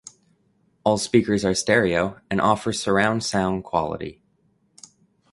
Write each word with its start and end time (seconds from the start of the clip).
All 0.83 0.97
speakers 0.97 1.45
are 1.45 1.53
stereo 1.53 2.19
and 2.31 2.41
offer 2.41 2.73
surround 2.73 3.23
sound 3.23 3.63
quality. 3.63 4.19